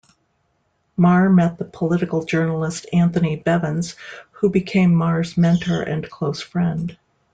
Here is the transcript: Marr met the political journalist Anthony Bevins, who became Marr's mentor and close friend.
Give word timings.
Marr 0.97 1.29
met 1.29 1.59
the 1.59 1.63
political 1.63 2.25
journalist 2.25 2.87
Anthony 2.91 3.35
Bevins, 3.35 3.95
who 4.31 4.49
became 4.49 4.95
Marr's 4.95 5.37
mentor 5.37 5.83
and 5.83 6.09
close 6.09 6.41
friend. 6.41 6.97